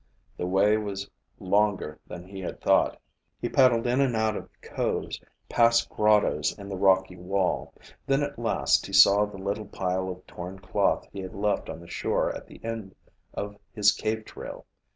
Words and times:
The 0.35 0.47
way 0.47 0.77
was 0.77 1.07
longer 1.39 1.99
than 2.07 2.23
he 2.27 2.39
had 2.39 2.59
thought. 2.59 2.99
He 3.39 3.49
paddled 3.49 3.85
in 3.85 4.01
and 4.01 4.15
out 4.15 4.35
of 4.35 4.49
coves, 4.59 5.21
past 5.47 5.89
grottoes 5.91 6.57
in 6.57 6.69
the 6.69 6.75
rocky 6.75 7.15
wall. 7.17 7.71
Then, 8.07 8.23
at 8.23 8.39
last, 8.39 8.87
he 8.87 8.93
saw 8.93 9.25
the 9.25 9.37
little 9.37 9.67
pile 9.67 10.09
of 10.09 10.25
torn 10.25 10.57
cloth 10.57 11.07
he 11.13 11.19
had 11.19 11.35
left 11.35 11.69
on 11.69 11.79
the 11.81 11.87
shore 11.87 12.35
at 12.35 12.47
the 12.47 12.59
end 12.63 12.95
of 13.35 13.59
his 13.73 13.91
cave 13.91 14.25
trail. 14.25 14.65